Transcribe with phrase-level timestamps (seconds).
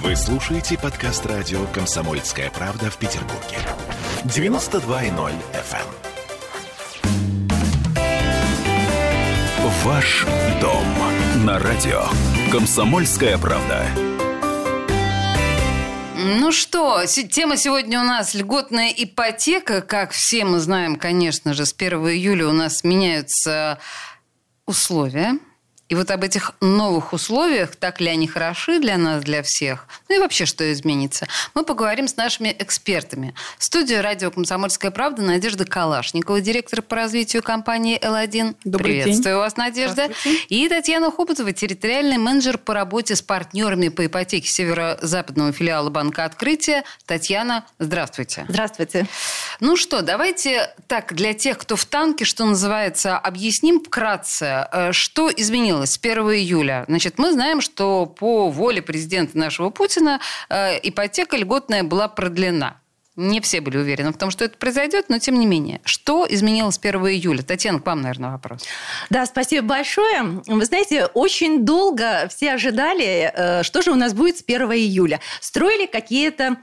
[0.00, 3.58] Вы слушаете подкаст радио «Комсомольская правда» в Петербурге.
[4.24, 5.76] 92.0 FM.
[9.58, 9.70] эм.
[9.84, 10.26] Ваш
[10.62, 10.86] дом
[11.44, 12.04] на радио
[12.50, 13.86] «Комсомольская правда».
[16.16, 19.82] Ну что, тема сегодня у нас льготная ипотека.
[19.82, 23.78] Как все мы знаем, конечно же, с 1 июля у нас меняются
[24.64, 25.38] условия
[25.92, 30.16] и вот об этих новых условиях, так ли они хороши для нас, для всех, ну
[30.16, 33.34] и вообще, что изменится, мы поговорим с нашими экспертами.
[33.58, 38.56] В студии радио «Комсомольская правда» Надежда Калашникова, директор по развитию компании «Л1».
[38.64, 39.34] Добрый Приветствую день.
[39.34, 40.08] вас, Надежда.
[40.48, 46.84] И Татьяна Хопотова, территориальный менеджер по работе с партнерами по ипотеке северо-западного филиала Банка Открытия.
[47.04, 48.46] Татьяна, здравствуйте.
[48.48, 49.06] Здравствуйте.
[49.60, 55.30] Ну что, давайте так, для тех, кто в танке, что называется, объясним вкратце, э, что
[55.30, 56.84] изменилось с 1 июля.
[56.88, 62.82] Значит, мы знаем, что по воле президента нашего Путина э, ипотека льготная была продлена.
[63.14, 65.82] Не все были уверены в том, что это произойдет, но тем не менее.
[65.84, 67.42] Что изменилось с 1 июля?
[67.42, 68.64] Татьяна, к вам, наверное, вопрос.
[69.10, 70.40] Да, спасибо большое.
[70.46, 75.20] Вы знаете, очень долго все ожидали, э, что же у нас будет с 1 июля.
[75.40, 76.56] Строили какие-то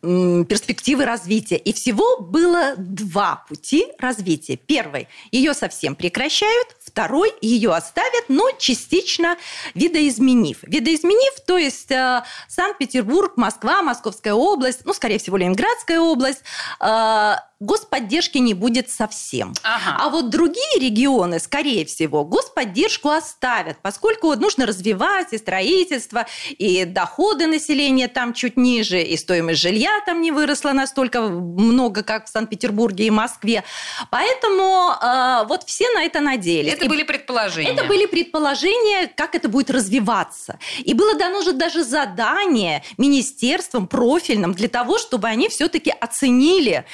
[0.00, 1.56] перспективы развития.
[1.56, 4.56] И всего было два пути развития.
[4.56, 6.68] Первый– ее совсем прекращают.
[6.92, 9.38] Второй– ее оставят, но частично
[9.74, 10.58] видоизменив.
[10.62, 16.42] Видоизменив, то есть э, Санкт-Петербург, Москва, Московская область, ну, скорее всего, Ленинградская область
[16.80, 19.54] э,– господдержки не будет совсем.
[19.62, 19.96] Ага.
[19.98, 27.46] А вот другие регионы, скорее всего, господдержку оставят, поскольку нужно развивать и строительство, и доходы
[27.46, 33.06] населения там чуть ниже, и стоимость жилья там не выросла настолько много, как в Санкт-Петербурге
[33.06, 33.62] и Москве.
[34.10, 36.72] Поэтому э, вот все на это надеялись.
[36.72, 37.70] Это И были предположения.
[37.70, 40.58] это были предположения, как это будет развиваться.
[40.80, 46.84] И было дано же даже задание министерствам профильным для того, чтобы они все-таки оценили,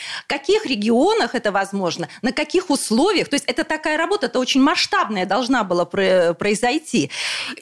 [0.57, 3.28] в каких регионах это возможно, на каких условиях.
[3.28, 7.10] То есть это такая работа, это очень масштабная должна была про- произойти.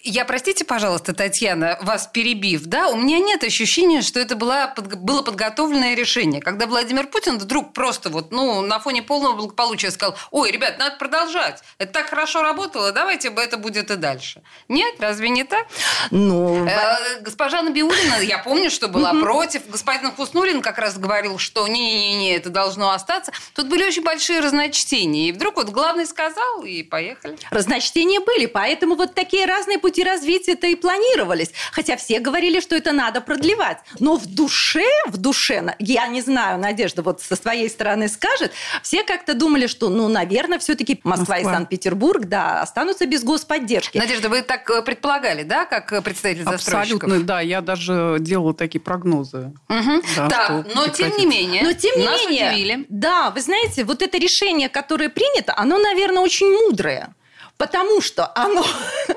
[0.03, 5.23] Я, простите, пожалуйста, Татьяна, вас перебив, да, у меня нет ощущения, что это была, было
[5.23, 6.41] подготовленное решение.
[6.41, 10.97] Когда Владимир Путин вдруг просто вот, ну, на фоне полного благополучия сказал, ой, ребят, надо
[10.97, 14.43] продолжать, это так хорошо работало, давайте это будет и дальше.
[14.69, 15.67] Нет, разве не так?
[16.11, 19.63] Ну, Э, Госпожа Набиулина, я помню, что была против.
[19.69, 23.33] Господин Хуснулин как раз говорил, что не-не-не, это должно остаться.
[23.55, 25.29] Тут были очень большие разночтения.
[25.29, 27.37] И вдруг вот главный сказал, и поехали.
[27.51, 31.51] Разночтения были, поэтому вот такие разные пути развития-то и планировались.
[31.73, 33.79] Хотя все говорили, что это надо продлевать.
[33.99, 38.53] Но в душе, в душе, я не знаю, Надежда вот со своей стороны скажет,
[38.83, 41.55] все как-то думали, что, ну, наверное, все-таки Москва, и Москва.
[41.55, 43.99] Санкт-Петербург, да, останутся без господдержки.
[43.99, 47.03] Надежда, вы так э, предполагали, да, как э, представитель застройщиков?
[47.05, 47.41] Абсолютно, да.
[47.41, 49.53] Я даже делала такие прогнозы.
[49.69, 50.03] Мгм.
[50.17, 52.76] Да, так, что но тем не менее, Но тем не нас менее, удивили.
[52.89, 57.15] Да, вы знаете, вот это решение, которое принято, оно, наверное, очень мудрое.
[57.57, 58.65] Потому что оно,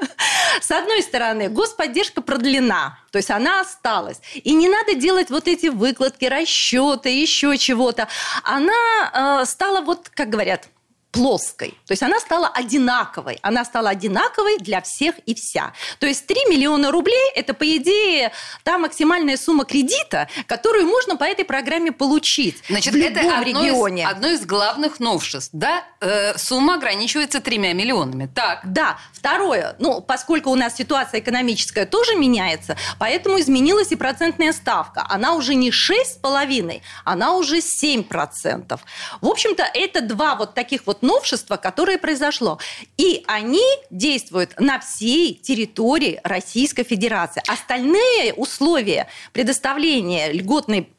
[0.61, 4.21] с одной стороны, господдержка продлена, то есть она осталась.
[4.33, 8.07] И не надо делать вот эти выкладки, расчеты, еще чего-то.
[8.43, 10.69] Она э, стала, вот, как говорят,
[11.11, 11.69] плоской.
[11.87, 13.39] То есть она стала одинаковой.
[13.41, 15.73] Она стала одинаковой для всех и вся.
[15.99, 18.31] То есть 3 миллиона рублей– это, по идее,
[18.63, 23.61] та максимальная сумма кредита, которую можно по этой программе получить Значит, в это любом одно
[23.63, 24.03] регионе.
[24.03, 25.49] из, одно из главных новшеств.
[25.53, 28.29] Да, Э, сумма ограничивается тремя миллионами.
[28.33, 28.61] Так.
[28.63, 28.97] Да.
[29.11, 35.05] Второе, ну, поскольку у нас ситуация экономическая тоже меняется, поэтому изменилась и процентная ставка.
[35.09, 38.79] Она уже не 6,5, она уже 7%.
[39.19, 42.59] В общем-то, это два вот таких вот новшества, которые произошло.
[42.97, 47.41] И они действуют на всей территории Российской Федерации.
[47.47, 50.89] Остальные условия предоставления льготной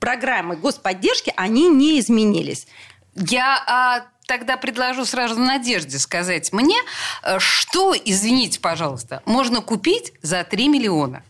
[0.00, 2.66] программы господдержки, они не изменились.
[3.14, 6.76] Я а, тогда предложу сразу Надежде сказать мне,
[7.22, 11.22] э, что, извините, пожалуйста, можно купить за 3 миллиона.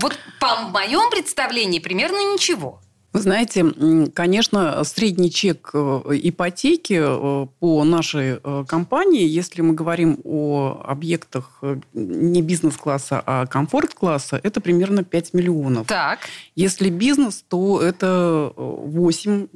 [0.00, 2.81] Вот по моем представлении примерно ничего.
[3.12, 3.66] Вы знаете,
[4.14, 11.60] конечно, средний чек э, ипотеки э, по нашей э, компании, если мы говорим о объектах
[11.92, 15.86] не бизнес-класса, а комфорт-класса, это примерно 5 миллионов.
[15.88, 16.20] Так.
[16.56, 19.48] Если бизнес, то это э, 8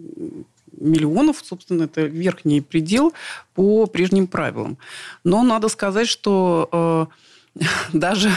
[0.79, 3.15] миллионов, собственно, это верхний предел
[3.55, 4.77] по прежним правилам.
[5.25, 7.09] Но надо сказать, что
[7.55, 8.31] э, даже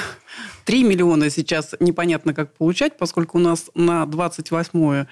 [0.69, 5.05] 3 миллиона сейчас непонятно, как получать, поскольку у нас на 28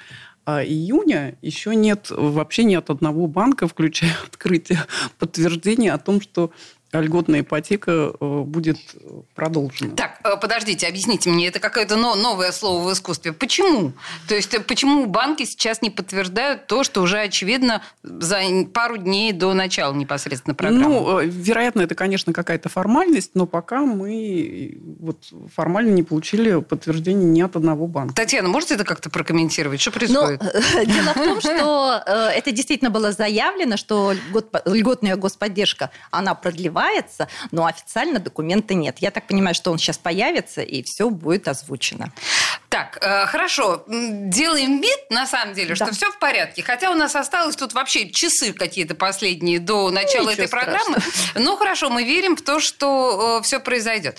[0.46, 4.86] а, июня еще нет вообще ни от одного банка, включая открытие,
[5.18, 6.52] подтверждения о том, что
[6.94, 8.78] льготная ипотека э, будет
[9.36, 9.96] продолжена.
[9.96, 13.34] Так, э, подождите, объясните мне, это какое-то новое слово в искусстве.
[13.34, 13.92] Почему?
[14.28, 18.40] То есть э, почему банки сейчас не подтверждают то, что уже очевидно за
[18.74, 20.88] пару дней до начала непосредственно программы?
[20.88, 25.18] Ну, вероятно, это, конечно, какая-то формальность, но пока мы вот
[25.54, 28.16] формально не получили подтверждения ни от одного банка.
[28.16, 29.82] Татьяна, можете это как-то прокомментировать?
[29.82, 30.40] Что происходит?
[30.86, 34.14] Дело в том, что это действительно было заявлено, что
[34.66, 38.98] льготная господдержка, она продлевается называется, но официально документа нет.
[39.00, 42.12] Я так понимаю, что он сейчас появится, и все будет озвучено.
[42.70, 43.84] Так, э, хорошо.
[43.88, 45.86] Делаем вид, на самом деле, да.
[45.86, 46.64] что все в порядке.
[46.64, 50.98] Хотя у нас осталось тут вообще часы какие-то последние до начала Ничего этой программы.
[51.36, 54.18] Ну, хорошо, мы верим в то, что э, все произойдет.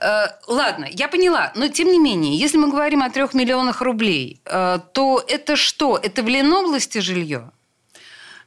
[0.00, 1.52] Э, ладно, я поняла.
[1.54, 5.98] Но, тем не менее, если мы говорим о трех миллионах рублей, э, то это что?
[6.02, 7.52] Это в Ленобласти жилье?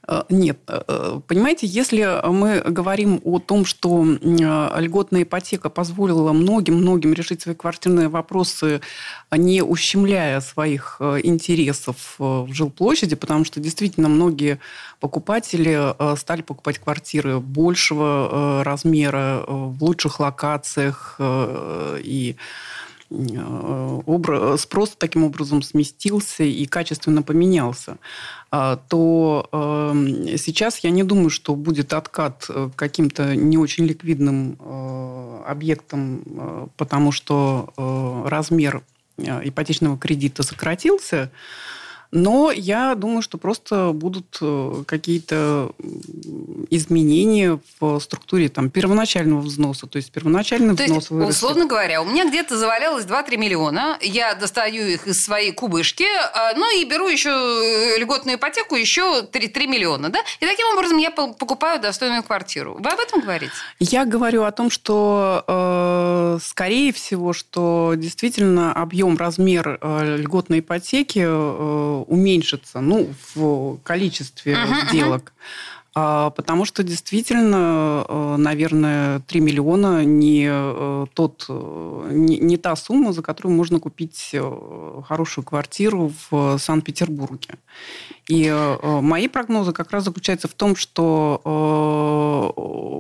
[0.08, 0.60] Э, нет.
[0.68, 7.56] Э, понимаете, если мы говорим о том, что э, льготная ипотека позволила многим-многим решить свои
[7.56, 8.82] квартирные вопросы,
[9.32, 14.60] не ущемляя своих интересов в жилплощади, потому что действительно многие
[15.00, 22.36] покупатели стали покупать квартиры большего размера, в лучших локациях и
[24.58, 27.98] спрос таким образом сместился и качественно поменялся.
[28.58, 34.58] А, то эм, сейчас я не думаю, что будет откат э, каким-то не очень ликвидным
[34.58, 37.74] э, объектам, э, потому что
[38.26, 38.82] размер
[39.18, 41.32] ипотечного кредита сократился.
[42.16, 45.72] Но я думаю, что просто будут э, какие-то
[46.70, 49.86] изменения в структуре там, первоначального взноса.
[49.86, 51.36] То есть первоначальный То взнос есть, вырастет.
[51.36, 53.98] условно говоря, у меня где-то завалялось 2-3 миллиона.
[54.02, 59.24] Я достаю их из своей кубышки, а, ну и беру еще э, льготную ипотеку, еще
[59.24, 60.10] 3, 3 миллиона.
[60.10, 60.20] Да?
[60.40, 62.78] И таким образом я покупаю достойную квартиру.
[62.80, 63.52] Вы об этом говорите?
[63.80, 72.82] Я говорю о том, что э, скорее всего, что действительно объем, размер льготной ипотеки уменьшится
[72.82, 75.34] ну, в количестве uh-huh, сделок.
[75.36, 75.76] Uh-huh.
[75.96, 83.14] Потому что действительно, э, наверное, 3 миллиона не, э, тот, э, не, не та сумма,
[83.14, 84.36] за которую можно купить
[85.08, 87.60] хорошую квартиру в Санкт-Петербурге.
[88.28, 88.52] И
[88.84, 91.42] мои прогнозы как раз заключаются в том, что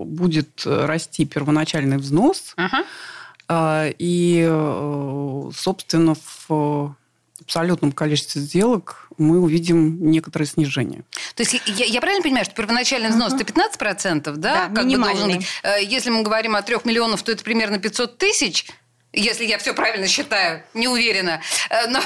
[0.07, 3.95] будет расти первоначальный взнос, uh-huh.
[3.99, 6.15] и, собственно,
[6.47, 6.95] в
[7.41, 11.03] абсолютном количестве сделок мы увидим некоторое снижение.
[11.35, 13.41] То есть я, я правильно понимаю, что первоначальный взнос uh-huh.
[13.41, 14.67] это 15%, да?
[14.67, 15.37] Да, минимальный.
[15.37, 18.67] Бы э, Если мы говорим о 3 миллионов, то это примерно 500 тысяч
[19.15, 21.41] если я все правильно считаю, не уверена.
[21.69, 21.99] Э, но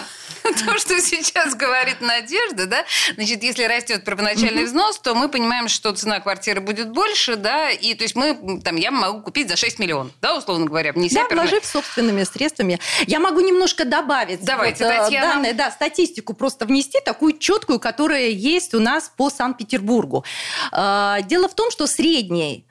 [0.43, 2.85] то, что сейчас говорит Надежда, да,
[3.15, 7.93] значит, если растет первоначальный взнос, то мы понимаем, что цена квартиры будет больше, да, и
[7.95, 11.25] то есть мы, там, я могу купить за 6 миллионов, да, условно говоря, внеся...
[11.29, 12.79] Да, вложив собственными средствами.
[13.07, 14.43] Я могу немножко добавить.
[14.43, 15.33] Давайте, вот, э, Татьяна.
[15.33, 20.23] Данные, да, статистику просто внести, такую четкую, которая есть у нас по Санкт-Петербургу.
[20.71, 22.68] Э, дело в том, что средний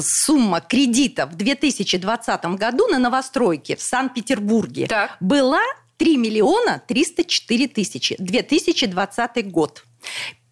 [0.00, 5.16] сумма кредита в 2020 году на новостройке в Санкт-Петербурге так.
[5.20, 5.62] была
[5.98, 8.16] 3 миллиона 304 тысячи.
[8.18, 9.84] 2020 год.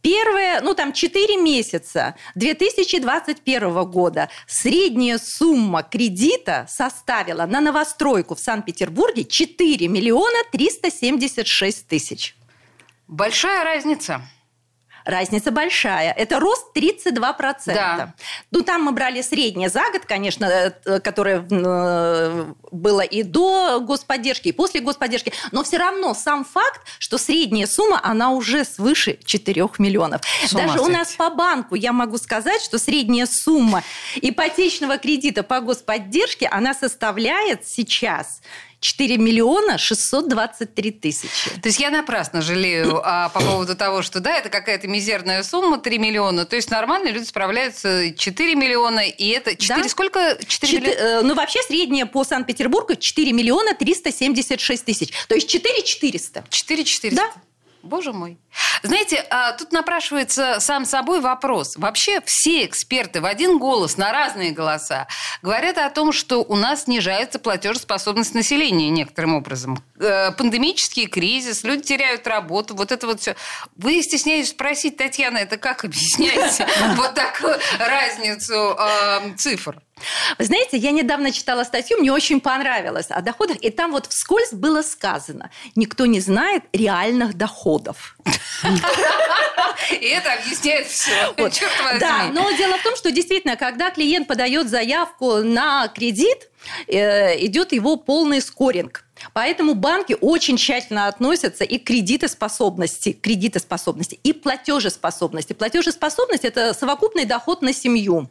[0.02, 9.24] Первые, ну там 4 месяца 2021 года средняя сумма кредита составила на новостройку в Санкт-Петербурге
[9.24, 12.36] 4 миллиона 376 тысяч.
[13.08, 14.22] Большая разница.
[15.08, 16.12] Разница большая.
[16.12, 17.62] Это рост 32%.
[17.64, 18.14] Да.
[18.50, 24.48] Ну, там мы брали среднее за год, конечно, э, которое э, было и до господдержки,
[24.48, 25.32] и после господдержки.
[25.50, 30.20] Но все равно сам факт, что средняя сумма, она уже свыше 4 миллионов.
[30.52, 33.82] Даже у нас по банку я могу сказать, что средняя сумма
[34.16, 38.42] ипотечного кредита по господдержке, она составляет сейчас
[38.80, 41.50] 4 миллиона 623 тысячи.
[41.60, 45.78] То есть я напрасно жалею а, по поводу того, что да, это какая-то мизерная сумма,
[45.78, 46.44] 3 миллиона.
[46.44, 49.88] То есть нормально люди справляются 4 миллиона, и это 4 да?
[49.88, 50.38] сколько?
[50.46, 51.20] 4, 4 миллиона?
[51.20, 55.12] Э, ну, вообще средняя по Санкт-Петербургу 4 миллиона 376 тысяч.
[55.26, 56.44] То есть 4 400.
[56.48, 57.16] 4 400.
[57.16, 57.32] Да.
[57.82, 58.38] Боже мой.
[58.82, 61.76] Знаете, а, тут напрашивается сам собой вопрос.
[61.76, 65.06] Вообще все эксперты в один голос, на разные голоса,
[65.42, 69.82] говорят о том, что у нас снижается платежеспособность населения некоторым образом.
[69.98, 73.36] Э, пандемический кризис, люди теряют работу, вот это вот все.
[73.76, 76.66] Вы стесняетесь спросить, Татьяна, это как объясняете
[76.96, 78.76] вот такую разницу
[79.36, 79.80] цифр?
[80.38, 84.52] Вы знаете, я недавно читала статью, мне очень понравилось о доходах, и там вот вскользь
[84.52, 88.16] было сказано, никто не знает реальных доходов.
[90.00, 91.32] И это объясняет все.
[91.38, 91.52] Вот.
[91.52, 92.00] Черт возьми.
[92.00, 96.48] Да, но дело в том, что действительно, когда клиент подает заявку на кредит,
[96.86, 99.04] э, идет его полный скоринг.
[99.32, 105.52] Поэтому банки очень тщательно относятся и к кредитоспособности, кредитоспособности и платежеспособности.
[105.52, 108.28] Платежеспособность– это совокупный доход на семью.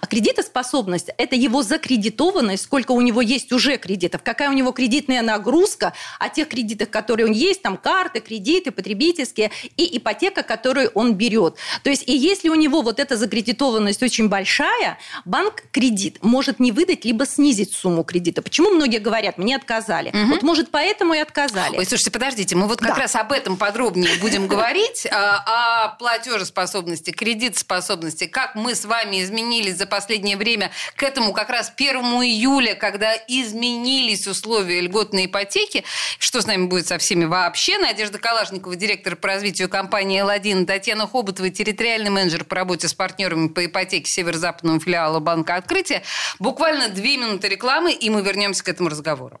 [0.00, 5.22] А кредитоспособность– это его закредитованность, сколько у него есть уже кредитов, какая у него кредитная
[5.22, 11.14] нагрузка о тех кредитах, которые него есть, там карты, кредиты, потребительские, и ипотека, которую он
[11.14, 11.56] берет.
[11.82, 16.72] То есть, и если у него вот эта закредитованность очень большая, банк кредит может не
[16.72, 18.42] выдать, либо снизить сумму кредита.
[18.42, 20.12] Почему многие говорят, мне отказали?
[20.28, 21.76] Вот, может, поэтому и отказали.
[21.78, 23.02] Ой, слушайте, подождите, мы вот как Да.
[23.02, 29.76] раз об этом подробнее будем говорить, а, о платежеспособности, кредитоспособности, как мы с вами изменились
[29.76, 35.84] за последнее время к этому как раз 1 июля, когда изменились условия льготной ипотеки.
[36.18, 37.78] Что с нами будет со всеми вообще?
[37.78, 43.48] Надежда Калашникова, директор по развитию компании «Л1», Татьяна Хоботова, территориальный менеджер по работе с партнерами
[43.48, 46.02] по ипотеке северо-западного филиала Банка Открытия.
[46.38, 49.40] Буквально две минуты рекламы, и мы вернемся к этому разговору.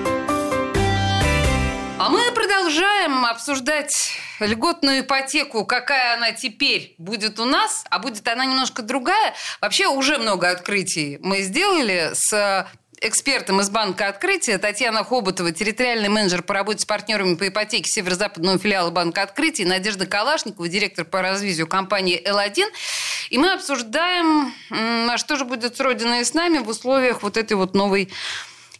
[3.31, 9.33] Обсуждать льготную ипотеку, какая она теперь будет у нас, а будет она немножко другая.
[9.59, 12.67] Вообще уже много открытий мы сделали с
[13.01, 18.59] экспертом из банка «Открытие» Татьяна Хоботова, территориальный менеджер по работе с партнерами по ипотеке северо-западного
[18.59, 22.63] филиала банка «Открытие», и Надежда Калашникова, директор по развитию компании «Л1».
[23.31, 27.37] И мы обсуждаем, а что же будет с Родиной и с нами в условиях вот
[27.37, 28.11] этой вот новой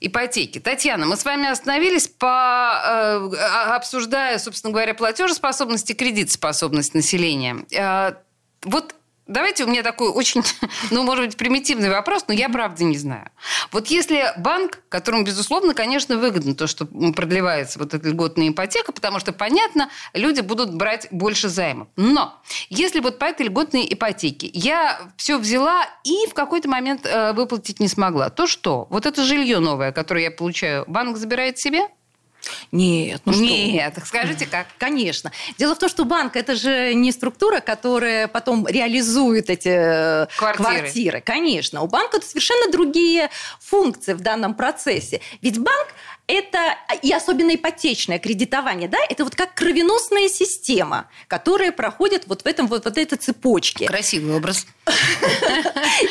[0.01, 0.59] ипотеки.
[0.59, 7.65] Татьяна, мы с вами остановились по э, а- обсуждая, собственно говоря, платежеспособность и кредитоспособность населения.
[7.71, 8.15] Э,
[8.63, 8.95] вот
[9.31, 10.43] Давайте у меня такой очень,
[10.91, 13.29] ну, может быть, примитивный вопрос, но я правда не знаю.
[13.71, 19.19] Вот если банк, которому, безусловно, конечно, выгодно то, что продлевается вот эта льготная ипотека, потому
[19.19, 21.87] что, понятно, люди будут брать больше займов.
[21.95, 27.31] Но если вот по этой льготной ипотеке я все взяла и в какой-то момент э,
[27.31, 28.87] выплатить не смогла, то что?
[28.89, 31.87] Вот это жилье новое, которое я получаю, банк забирает себе?
[32.71, 33.41] Нет, ну что?
[33.41, 34.67] Нет, скажите как?
[34.77, 35.31] Конечно.
[35.57, 40.69] Дело в том, что банк это же не структура, которая потом реализует эти э, Квартиры.
[40.69, 41.21] квартиры.
[41.21, 41.81] Конечно.
[41.81, 43.29] У банка это совершенно другие
[43.59, 45.21] функции в данном процессе.
[45.41, 45.87] Ведь банк
[46.31, 52.45] это, и особенно ипотечное кредитование, да, это вот как кровеносная система, которая проходит вот в
[52.45, 53.85] этом вот, вот этой цепочке.
[53.85, 54.65] Красивый образ.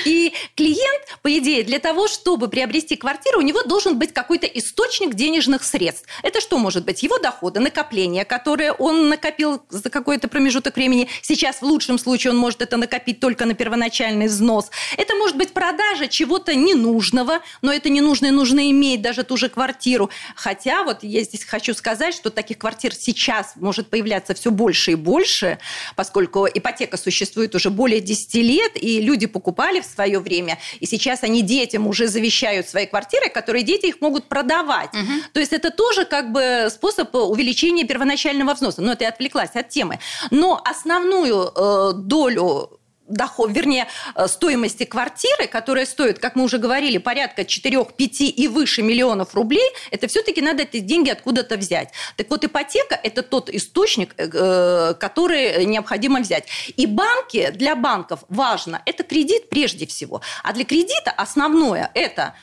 [0.05, 5.15] И клиент, по идее, для того, чтобы приобрести квартиру, у него должен быть какой-то источник
[5.15, 6.07] денежных средств.
[6.23, 7.03] Это что может быть?
[7.03, 11.09] Его доходы, накопления, которые он накопил за какой-то промежуток времени.
[11.23, 14.71] Сейчас в лучшем случае он может это накопить только на первоначальный взнос.
[14.99, 20.10] Это может быть продажа чего-то ненужного, но это ненужное нужно иметь, даже ту же квартиру.
[20.35, 24.95] Хотя вот я здесь хочу сказать, что таких квартир сейчас может появляться все больше и
[24.95, 25.59] больше,
[25.97, 31.23] поскольку ипотека существует уже более 10 лет, и люди покупали в свое время, и сейчас
[31.23, 34.91] они детям уже завещают свои квартиры, которые дети их могут продавать.
[35.33, 38.83] То есть это тоже как бы способ увеличения первоначального взноса.
[38.83, 39.99] Но это я отвлеклась от темы.
[40.31, 42.80] Но основную э, долю
[43.11, 48.49] доход, вернее, э, стоимости квартиры, которая стоит, как мы уже говорили, порядка 4, 5 и
[48.49, 51.91] выше миллионов рублей, это все-таки надо эти деньги откуда-то взять.
[52.17, 56.45] Так вот, ипотека– это тот источник, э, который необходимо взять.
[56.77, 60.23] И банки, для банков важно, это кредит прежде всего.
[60.43, 62.35] А для кредита основное– это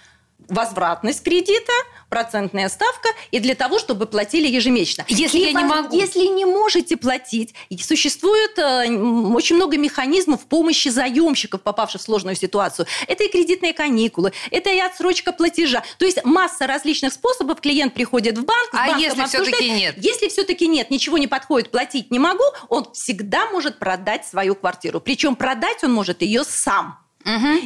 [0.49, 1.73] возвратность кредита,
[2.09, 5.05] процентная ставка, и для того, чтобы платили ежемесячно.
[5.09, 5.95] Если я не могу.
[5.95, 8.87] Если не можете платить, существует э,
[9.33, 12.87] очень много механизмов помощи заемщиков, попавших в сложную ситуацию.
[13.07, 15.83] Это и кредитные каникулы, это и отсрочка платежа.
[15.97, 17.59] То есть масса различных способов.
[17.59, 19.95] Клиент приходит в банк, А если всё-таки нет?
[19.97, 25.01] Если все-таки нет, ничего не подходит, платить не могу, он всегда может продать свою квартиру.
[25.01, 27.06] Причем продать он может ее сам.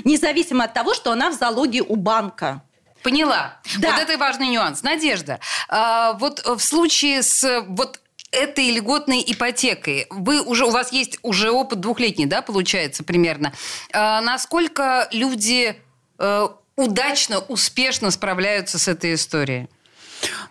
[0.03, 2.63] Независимо от того, что она в залоге у банка.
[3.03, 3.59] Поняла.
[3.79, 3.91] Да.
[3.91, 4.83] Вот это важный нюанс.
[4.83, 5.39] Надежда,
[5.69, 7.99] а, вот в случае с вот
[8.31, 13.53] этой льготной ипотекой, вы уже, у вас есть уже опыт двухлетний, да, получается, примерно.
[13.91, 15.75] А, насколько люди
[16.17, 19.67] э, удачно, успешно справляются с этой историей?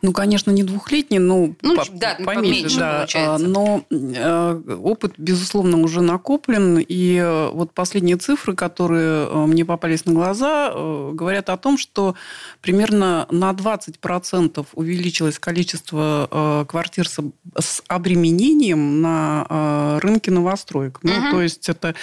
[0.02, 2.96] Ну, конечно, не двухлетний, но Ну, по- да, поменьше, поменьше да.
[2.98, 3.46] получается.
[3.48, 6.78] Но э, опыт, безусловно, уже накоплен.
[6.78, 10.70] И э, вот последние цифры, которые э, мне попались на глаза,
[11.12, 12.14] говорят о том, что
[12.62, 20.98] примерно на 20% увеличилось количество квартир с об- с обременением на рынке новостроек.
[21.02, 21.30] Ну, Мгм.
[21.30, 21.94] то есть это,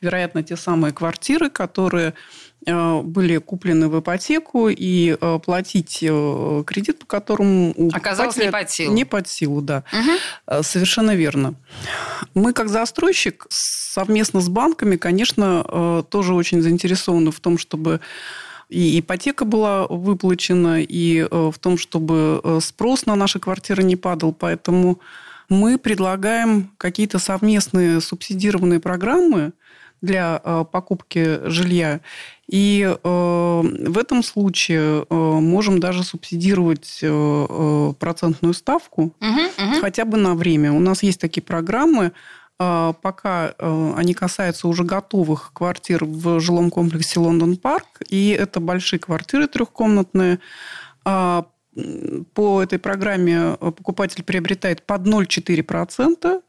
[0.00, 2.14] вероятно, те самые квартиры, которые
[2.66, 8.94] были куплены в ипотеку, и э, платить э, кредит, по которому Оказалось, не под силу.
[8.94, 9.84] Не под силу, да.
[10.46, 11.54] Э, Совершенно верно.
[12.34, 18.00] Мы, как застройщик, совместно с банками, конечно, э, тоже очень заинтересованы в том, чтобы
[18.70, 23.96] и ипотека была выплачена, и э, в том, чтобы э, спрос на наши квартиры не
[23.96, 24.32] падал.
[24.32, 25.00] Поэтому
[25.48, 29.52] мы предлагаем какие-то совместные субсидированные программы
[30.00, 32.00] для э, покупки жилья.
[32.50, 39.80] И э, в этом случае э, можем даже субсидировать э, процентную ставку Мгм, мгм.
[39.80, 40.72] хотя бы на время.
[40.72, 42.12] У нас есть такие программы,
[42.58, 43.54] пока
[43.96, 50.40] они касаются уже готовых квартир в жилом комплексе Лондон Парк, и это большие квартиры трехкомнатные.
[51.06, 51.46] А,
[52.34, 56.40] По этой программе покупатель приобретает под 0,4% а,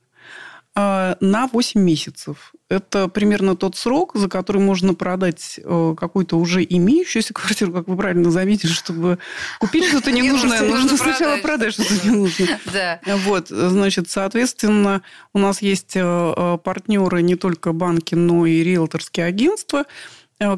[0.75, 2.54] на 8 месяцев.
[2.70, 7.98] Это примерно тот срок, за который можно продать э, какую-то уже имеющуюся квартиру, как вы
[7.98, 9.20] правильно заметили, чтобы
[9.60, 11.74] купить что-то ненужное, Нужно сначала продать.
[11.74, 12.60] что-то ненужное.
[12.74, 13.01] Да.
[13.25, 15.01] Вот, значит, соответственно,
[15.34, 19.86] у нас есть э, э, партнеры не только банки, но и риэлторские агентства,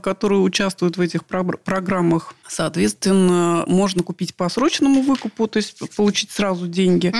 [0.01, 2.33] которые участвуют в этих про- программах.
[2.47, 7.13] Соответственно, можно купить по срочному выкупу, то есть получить сразу деньги.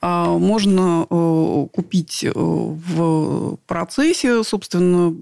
[0.00, 5.14] А Можно э, купить э, в процессе, собственно,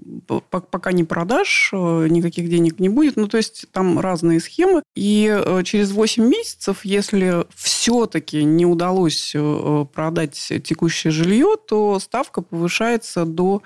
[0.49, 3.15] пока не продашь, э, никаких денег не будет.
[3.15, 4.83] Ну, то есть там разные схемы.
[4.95, 12.41] И э, через 8 месяцев, если все-таки не удалось э, продать текущее жилье, то ставка
[12.41, 13.61] повышается до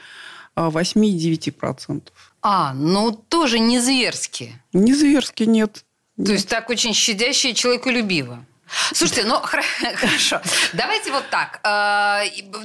[0.56, 2.02] а, 8,9%.
[2.48, 4.54] А, ну тоже не зверски.
[4.72, 5.84] Не зверски нет.
[6.16, 8.46] То есть так очень щадяще и человеколюбиво.
[8.94, 9.40] Слушайте, ну
[9.96, 10.42] хорошо.
[10.74, 11.60] Давайте вот так.
[11.64, 12.24] А,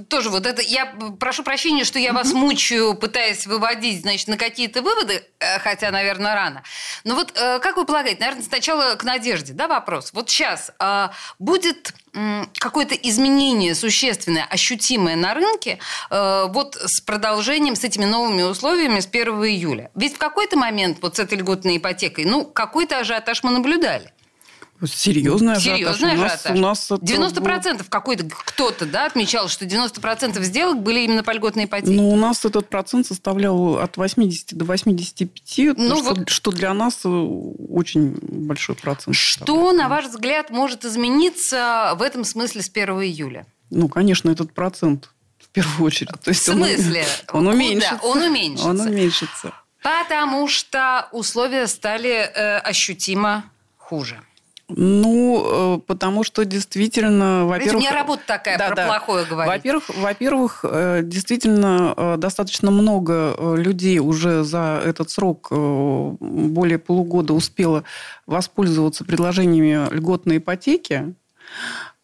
[0.08, 0.62] Тоже вот это.
[0.62, 0.86] Я
[1.18, 6.34] прошу прощения, что я вас мучаю, пытаясь выводить, значит, на какие-то выводы, э, хотя, наверное,
[6.34, 6.62] рано.
[7.04, 10.10] Но вот э, как вы полагаете, наверное, сначала к Надежде, да, вопрос.
[10.12, 11.92] Вот сейчас а, будет
[12.58, 15.78] какое-то изменение существенное, ощутимое на рынке
[16.10, 19.90] э, вот с продолжением, с этими новыми условиями с 1 июля.
[19.94, 24.12] Ведь в какой-то момент вот с этой льготной ипотекой, ну, какой-то ажиотаж мы наблюдали.
[24.86, 25.96] Серьезный ажиотаж.
[25.98, 26.56] Серьезный у нас, ажиотаж.
[26.56, 31.64] У нас это 90% какой-то кто-то да, отмечал, что 90% сделок были именно по льготной
[31.66, 31.92] ипотеке.
[31.92, 36.72] Ну, у нас этот процент составлял от 80 до 85, Ну, что, вот- что для
[36.74, 39.14] нас э, очень большой процент.
[39.16, 43.46] что, на ваш взгляд, может измениться в этом смысле с 1 июля?
[43.70, 46.10] Ну, конечно, этот процент в первую очередь.
[46.12, 47.04] То В есть он- смысле?
[47.32, 47.50] Он, Куда?
[47.54, 47.98] уменьшится.
[48.02, 48.68] Он уменьшится.
[48.68, 49.52] Он уменьшится.
[49.82, 53.44] Потому что условия стали э, ощутимо
[53.78, 54.20] хуже.
[54.76, 57.76] Ну, э, потому что действительно, во-первых...
[57.76, 58.86] у меня работа такая Да, про да.
[58.86, 59.52] плохое говорить.
[59.52, 67.84] Во-первых, во-первых, э, действительно э, достаточно много людей уже за этот срок более полугода успело
[68.26, 71.14] воспользоваться предложениями льготной ипотеки.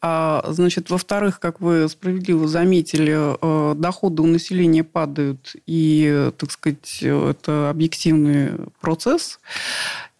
[0.02, 6.98] А, значит, во-вторых, как вы справедливо заметили, э, доходы у населения падают, и, так сказать,
[7.02, 9.40] это объективный процесс.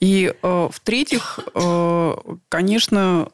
[0.00, 2.16] И, э, в-третьих, э,
[2.48, 3.28] конечно,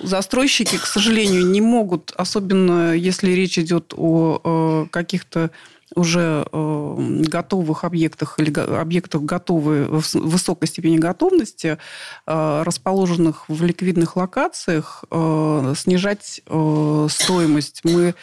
[0.00, 5.50] застройщики, к сожалению, не могут, особенно если речь идет о каких-то
[5.94, 6.96] уже э,
[7.28, 11.78] готовых объектах или объектах готовой с- высокой степени готовности,
[12.26, 17.80] э, расположенных в ликвидных локациях, э, снижать э, стоимость.
[17.84, 18.14] Мы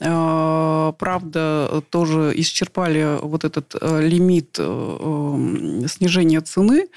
[0.00, 6.88] э, Правда, тоже исчерпали вот этот э, лимит э, э, снижения цены.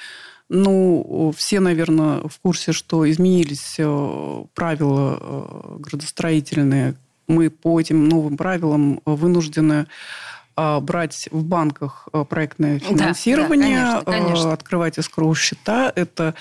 [0.50, 6.96] Ну, все, наверное, в курсе, что изменились э, правила э, градостроительные.
[7.30, 9.86] Мы по этим новым правилам вынуждены
[10.58, 14.50] э, брать в банках э, проектное Да, финансирование, да, конечно, конечно.
[14.50, 15.94] э, открывать эскроу счета.
[15.96, 16.34] Это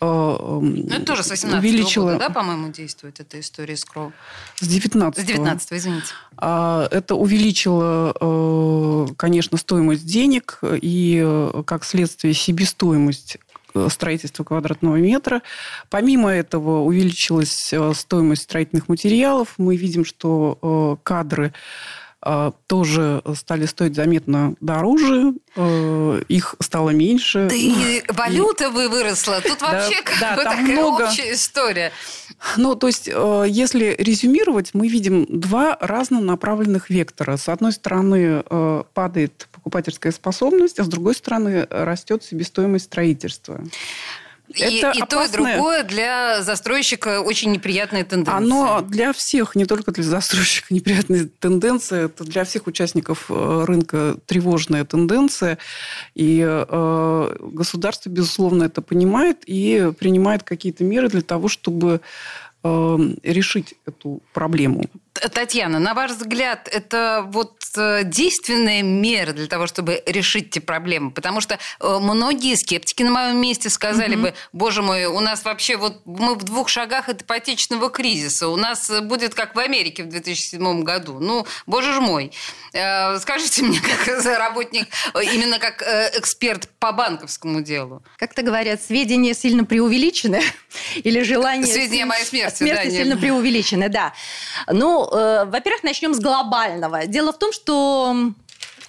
[0.00, 4.12] э, Ну, это тоже с 18 увеличило года, да, по-моему, действует эта история скроу?
[4.60, 6.06] с 19 С 19 извините.
[6.36, 13.38] а, Это увеличило, э, конечно, стоимость денег и, э, как следствие, себестоимость э,
[13.88, 15.42] строительства квадратного метра.
[15.90, 19.54] Помимо этого увеличилась э, стоимость строительных материалов.
[19.58, 20.58] Мы видим, что
[21.00, 21.52] э, кадры э,
[22.66, 25.34] тоже стали стоить заметно дороже.
[25.54, 27.46] Э, э, их стало меньше.
[27.48, 29.40] Да и валюта вы выросла.
[29.40, 31.04] Тут вообще как да, бы такая много...
[31.04, 31.92] общая история.
[32.56, 37.36] Ну, то есть, э, если резюмировать, мы видим два разнонаправленных вектора.
[37.36, 43.62] С одной стороны, э, падает покупательская способность, а с другой стороны, растет себестоимость строительства.
[44.58, 48.36] И, это и то, и другое для застройщика очень неприятная тенденция.
[48.36, 54.16] Оно для всех, не только для застройщика неприятная тенденция, это для всех участников э, рынка
[54.26, 55.58] тревожная тенденция.
[56.14, 62.00] И э, государство, безусловно, это понимает и принимает какие-то меры для того, чтобы
[62.62, 64.84] э, решить эту проблему.
[65.32, 71.10] Татьяна, на ваш взгляд, это вот э, действенная мера для того, чтобы решить эти проблемы?
[71.10, 74.22] Потому что э, многие скептики на моем месте сказали угу.
[74.22, 78.48] бы, боже мой, у нас вообще вот мы в двух шагах от ипотечного кризиса.
[78.48, 81.18] У нас будет как в Америке в 2007 году.
[81.20, 82.32] Ну, боже ж мой.
[82.72, 85.82] Э, скажите мне, как работник, именно как
[86.16, 88.02] эксперт по банковскому делу.
[88.18, 90.42] Как-то говорят, сведения сильно преувеличены
[90.96, 91.66] или желание...
[91.66, 92.90] Сведения о моей смерти, смерти да.
[92.90, 94.12] сильно преувеличены, да.
[94.68, 97.06] Ну, э, во-первых, начнем с глобального.
[97.06, 98.14] Дело в том, что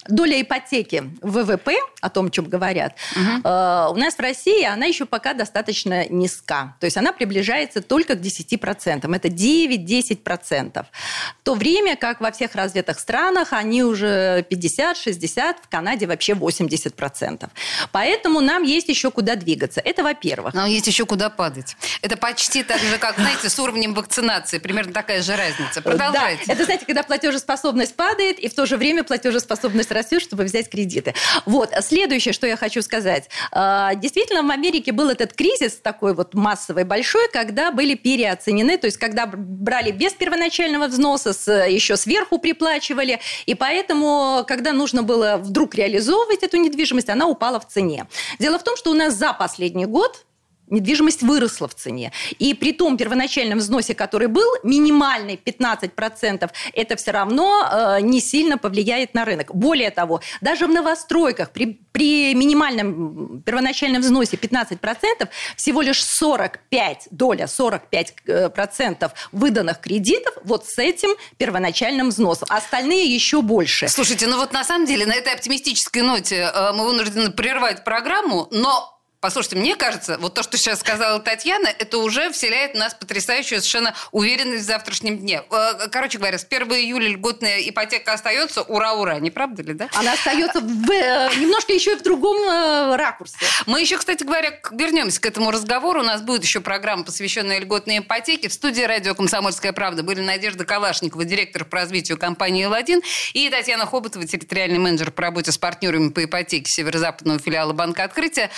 [0.10, 3.48] доля ипотеки в ВВП, о том, о чем говорят, угу.
[3.48, 6.76] э, у нас в России она еще пока достаточно низка.
[6.80, 9.16] То есть она приближается только к 10%.
[9.16, 10.86] Это 9-10%.
[10.86, 17.50] В то время как во всех развитых странах они уже 50-60%, в Канаде вообще 80%.
[17.92, 19.82] Поэтому нам есть еще куда двигаться.
[19.82, 20.54] Это во-первых.
[20.54, 21.76] Нам есть еще куда падать.
[22.02, 24.60] Это почти так же, как, знаете, с уровнем вакцинации.
[24.60, 25.82] Примерно такая же разница.
[25.82, 26.44] Продолжайте.
[26.46, 30.70] Да, это, знаете, когда платежеспособность падает, и в то же время платежеспособность растет, чтобы взять
[30.70, 31.14] кредиты.
[31.46, 31.72] Вот.
[31.82, 33.30] Следующее, что я хочу сказать.
[33.52, 38.86] А, действительно, в Америке был этот кризис такой вот массовый, большой, когда были переоценены, то
[38.86, 45.38] есть когда брали без первоначального взноса, с, еще сверху приплачивали, и поэтому, когда нужно было
[45.38, 48.08] вдруг реализовывать эту недвижимость, она упала в цене.
[48.40, 50.26] Дело в том, что у нас за последний год
[50.70, 52.12] недвижимость выросла в цене.
[52.40, 58.58] И при том первоначальном взносе, который был, минимальный 15%, это все равно э, не сильно
[58.58, 59.56] повлияет на рынок.
[59.56, 67.46] Более того, даже в новостройках при, при минимальном первоначальном взносе 15% всего лишь 45, доля
[67.46, 72.48] 45% выданных кредитов вот с этим первоначальным взносом.
[72.50, 73.88] Остальные еще больше.
[73.88, 78.48] Слушайте, ну вот на самом деле на этой оптимистической ноте э, мы вынуждены прервать программу,
[78.52, 78.97] но
[79.28, 83.60] Послушайте, мне кажется, вот то, что сейчас сказала Татьяна, это уже вселяет в нас потрясающую
[83.60, 85.44] совершенно уверенность в завтрашнем дне.
[85.52, 88.62] Э, короче говоря, с 1 июля льготная ипотека остается.
[88.62, 89.90] Ура-ура, не правда ли, да?
[89.96, 93.36] Она остается в, э, немножко еще и в другом э, ракурсе.
[93.66, 96.00] Мы еще, кстати говоря, вернемся к этому разговору.
[96.00, 98.48] У нас будет еще программа, посвященная льготной ипотеке.
[98.48, 103.86] В студии радио «Комсомольская правда» были Надежда Калашникова, директор по развитию компании «Л1», и Татьяна
[103.88, 108.52] Хоботова, территориальный менеджер по работе с партнерами по ипотеке северо-западного филиала Банка Открытия.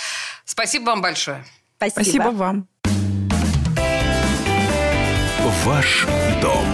[0.60, 1.42] Спасибо вам большое.
[1.78, 2.02] Спасибо.
[2.02, 2.68] Спасибо вам.
[5.64, 6.06] Ваш
[6.42, 6.66] дом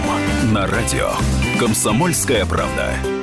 [0.51, 1.11] на радио.
[1.57, 3.16] Комсомольская правда.